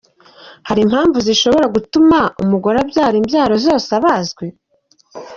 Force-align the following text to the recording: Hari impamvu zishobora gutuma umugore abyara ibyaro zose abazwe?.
Hari 0.67 0.79
impamvu 0.85 1.17
zishobora 1.27 1.65
gutuma 1.75 2.19
umugore 2.43 2.77
abyara 2.83 3.15
ibyaro 3.21 3.55
zose 3.65 3.89
abazwe?. 3.99 4.45